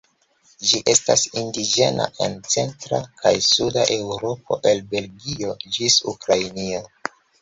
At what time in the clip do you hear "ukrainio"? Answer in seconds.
6.15-6.83